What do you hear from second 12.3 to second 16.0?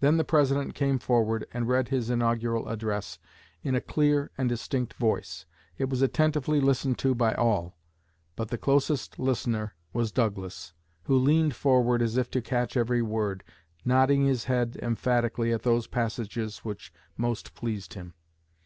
to catch every word, nodding his head emphatically at those